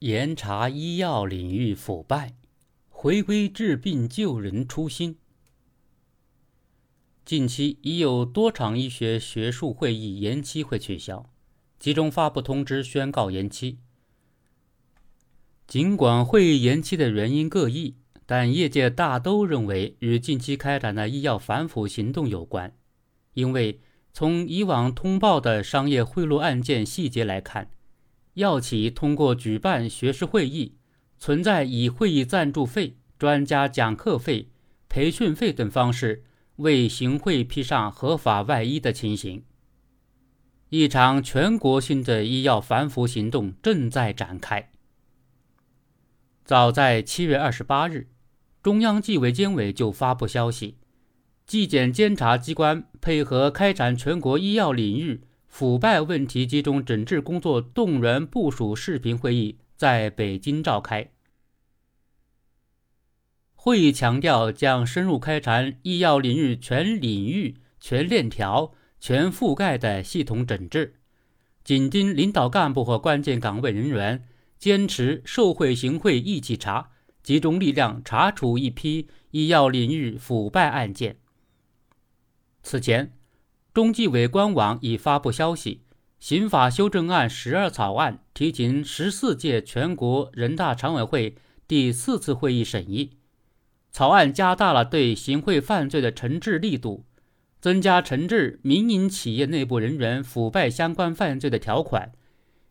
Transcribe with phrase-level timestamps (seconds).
[0.00, 2.34] 严查医药领域腐败，
[2.88, 5.18] 回归治病救人初心。
[7.24, 11.28] 近期已有多场医学学术会议延期或取消，
[11.80, 13.78] 集中发布通知宣告延期。
[15.66, 22.72] 尽管会议延期的原因各异，但业界大都认为与近期开展的医药反腐行动有关，
[23.34, 23.80] 因为
[24.12, 27.70] 从以往通报的商业贿赂案件细节来看。
[28.38, 30.76] 药企通过举办学术会议，
[31.18, 34.48] 存在以会议赞助费、专家讲课费、
[34.88, 36.22] 培训费等方式
[36.56, 39.42] 为行贿披上合法外衣的情形。
[40.68, 44.70] 一场全国性的医药反腐行动正在展开。
[46.44, 48.06] 早在七月二十八日，
[48.62, 50.76] 中央纪委监委就发布消息，
[51.44, 55.22] 纪检监察机关配合开展全国医药领域。
[55.48, 61.10] 腐败问题集中整治工作动员部署视频会议在北京召开。
[63.54, 71.00] 会议强调，将深入开展医药领域全领域、全链条、全覆盖的系统整治，
[71.64, 76.90] 紧盯领导干部和关键岗位人员，坚持受贿行贿一起查，
[77.22, 81.16] 集中力量查处一批医药领域腐败案件。
[82.62, 83.17] 此前。
[83.78, 85.82] 中纪委官网已发布消息，
[86.18, 91.36] 刑法修正案十二草案提请十四届全国人大常委会
[91.68, 93.18] 第四次会议审议。
[93.92, 97.04] 草案加大了对行贿犯罪的惩治力度，
[97.60, 102.10] 增加惩治民营企业内部人员腐败相关犯罪的条款，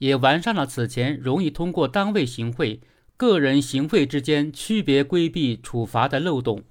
[0.00, 2.82] 也完善了此前容易通过单位行贿、
[3.16, 6.62] 个人行贿之间区别规避处罚的漏洞。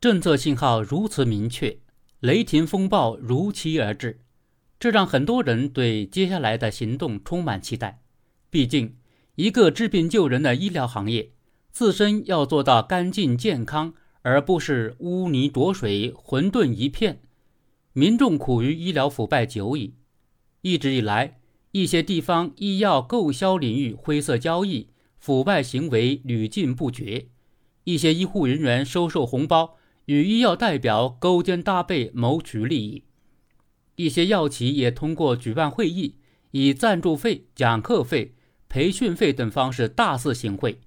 [0.00, 1.78] 政策信号如此明确。
[2.20, 4.18] 雷霆风暴如期而至，
[4.80, 8.02] 这让很多人对接下来的行动充满期待。
[8.50, 8.96] 毕竟，
[9.36, 11.30] 一个治病救人的医疗行业，
[11.70, 17.20] 自身要做到干净健康，而不是污泥浊水、混沌一片。
[17.92, 19.94] 民众苦于医疗腐败久矣，
[20.62, 21.38] 一直以来，
[21.70, 24.88] 一些地方医药购销领域灰色交易、
[25.20, 27.28] 腐败行为屡禁不绝，
[27.84, 29.77] 一些医护人员收受红包。
[30.08, 33.04] 与医药代表勾肩搭背谋取利益，
[33.96, 36.16] 一些药企也通过举办会议，
[36.52, 38.34] 以赞助费、讲课费、
[38.70, 40.80] 培训费等方式大肆行贿。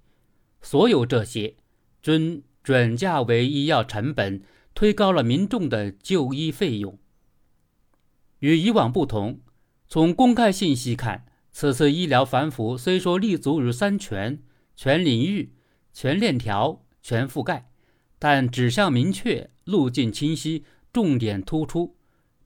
[0.60, 1.54] 所有这些，
[2.02, 4.42] 均转嫁为医药成本，
[4.74, 6.98] 推高了民众的就医费用。
[8.40, 9.42] 与以往不同，
[9.88, 14.42] 从公开信息看，此次医疗反腐虽说立足于三全：
[14.76, 15.54] 全领域、
[15.94, 17.71] 全链条、全覆盖。
[18.24, 21.96] 但指向明确，路径清晰，重点突出，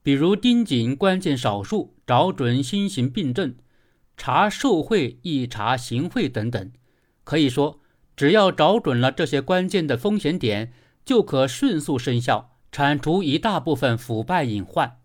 [0.02, 3.56] 比如盯紧关键少数，找准新型病症，
[4.16, 6.72] 查受贿一查行贿等等。
[7.24, 7.80] 可以说，
[8.16, 10.72] 只要找准了这些关键的风险点，
[11.04, 15.00] 就可迅速生效，铲除一大部分腐败隐患。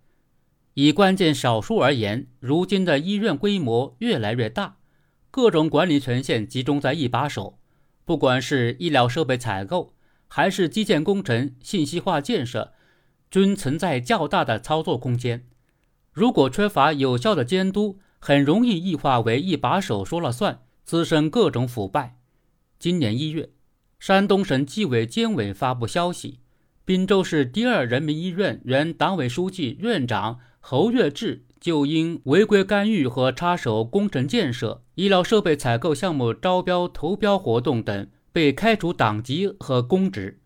[0.75, 4.77] 以关键少数而言，如今的医院规模越来越大，
[5.29, 7.59] 各种管理权限集中在一把手，
[8.05, 9.93] 不管是医疗设备采购。
[10.33, 12.71] 还是基建工程、信息化建设，
[13.29, 15.45] 均存在较大的操作空间。
[16.13, 22.15] 如果缺乏有效的监督，很容易异化为一把手说了算，滋生各种腐败。
[22.79, 23.49] 今年一月，
[23.99, 26.39] 山东省纪委监委发布消息，
[26.85, 38.07] 滨州市第二人民医院原党委书记、院长侯跃志就因违规干预和插手工程建设、医疗设备采购项目招标投标活动等。
[38.31, 40.39] 被开除党籍和公职，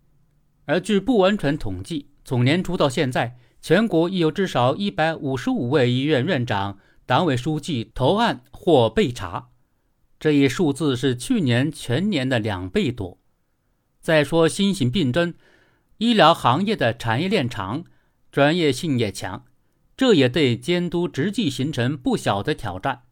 [0.65, 9.49] 而据不完全统计，从年初到现在，全国已有至少一百五十五位医院院长、党委书记投案或被查，
[10.19, 13.19] 这一数字是去年全年的两倍多。
[14.01, 15.35] 再说新型病症，
[15.97, 17.83] 医疗行业的产业链长，
[18.31, 19.45] 专业性也强，
[19.95, 23.03] 这也对监督执纪形成不小的挑战。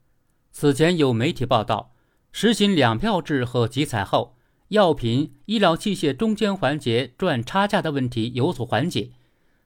[0.51, 1.93] 此前有媒体报道，
[2.31, 4.32] 实行两票制和集采后。
[4.73, 9.11] 药品、医疗器械中间环节赚差价的问题有所缓解，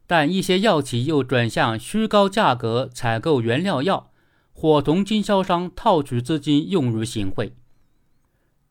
[0.06, 4.12] 但一些药企又转向虚高价格采购原料药，
[4.52, 7.54] 伙同经销商套取资金用于行贿。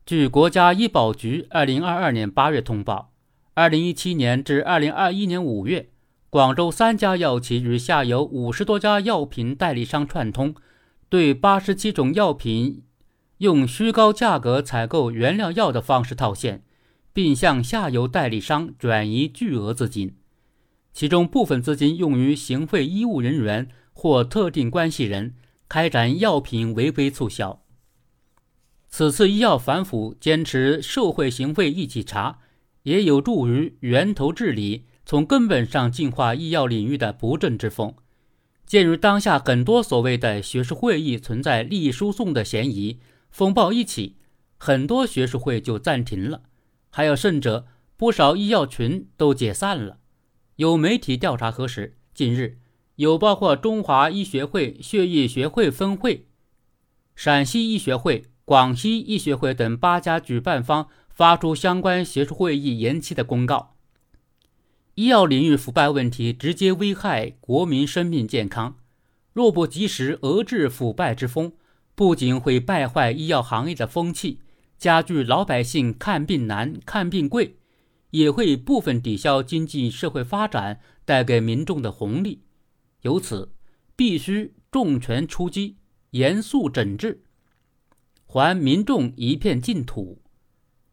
[0.05, 3.11] 据国家医保局二零二二年八月通报，
[3.55, 5.89] 二零一七年至二零二一年五月，
[6.29, 10.53] 广州三家药企与下游五十多家药品代理商串通，
[11.09, 12.83] 对八十七种药品。
[13.37, 16.63] 用虚高价格采购原料药的方式套现，
[17.13, 20.15] 并向下游代理商转移巨额资金，
[20.93, 25.35] 其中部分资金用于行贿医务人员或特定关系人，
[25.69, 27.61] 开展药品违规促销。
[28.89, 32.39] 此次医药反腐坚持社会行贿一起查，
[32.83, 37.93] 也有助于源头治理，从根本上净化医药领域的不正之风。
[38.65, 42.99] 鉴于当下很多所谓的学术会议存在利益输送的嫌疑，
[43.37, 44.15] 风暴一起，
[44.57, 46.41] 很多学术会就暂停了，
[46.89, 49.99] 还有甚者，不少医药群都解散了。
[50.55, 52.57] 有媒体调查核实，近日
[52.95, 56.25] 有包括中华医学会血液学会分会、
[57.15, 63.75] 陕西医学会、广西医学会等八家举办方发出相关学术会议延期的公告。
[64.95, 68.79] 医药领域腐败问题直接危害国民生命健康，
[69.31, 71.53] 若不及时遏制腐败之风，
[71.97, 74.39] 不仅会败坏医药行业的风气，
[74.77, 77.57] 加剧老百姓看病难、看病贵，
[78.11, 82.43] 也会部分抵消经济社会发展带给民众的红利。
[83.01, 83.51] 由此，
[83.95, 85.77] 必须重拳出击，
[86.11, 87.23] 严肃整治，
[88.27, 90.21] 还民众一片净土。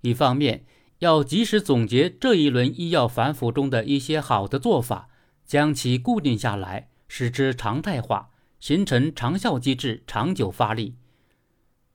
[0.00, 0.64] 一方面，
[1.00, 5.10] 要及时总结这一轮医药反腐中的一些好的做法，
[5.44, 8.30] 将其固定下来，使之常态化，
[8.64, 10.94] 形成长效机制，长久发力。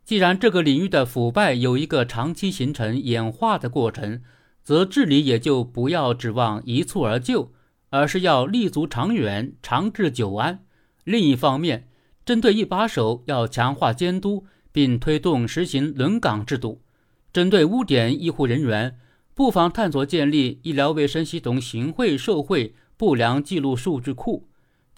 [0.05, 4.21] 既然这个领域的腐败有一个长期形成演化的过程，
[4.61, 7.51] 则治理也就不要指望一蹴而就，
[7.89, 10.63] 而是要立足长远，长治久安。
[11.05, 11.87] 另一方面，
[12.23, 16.83] 针对一把手，要强化监督，并推动实行轮岗制度。
[17.33, 18.99] 针对污点医护人员，
[19.33, 24.45] 不妨探索建立医疗卫生系统行贿受贿不良记录数据库，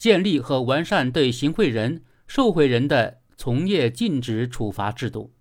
[0.02, 5.32] 建立和完善对行贿人、受贿人的从业禁止处罚制度。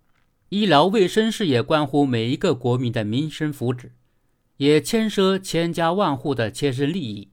[0.51, 3.93] 医疗卫生事业关乎每一个国民的民生福祉，
[4.59, 7.31] 也牵涉千家万户的切身利益。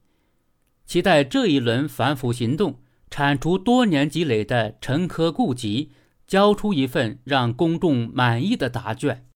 [0.86, 2.80] 期待这一轮反腐行动
[3.12, 5.92] 铲除多年积累的陈疴痼疾，
[6.26, 9.26] 交出一份让公众满意的答卷。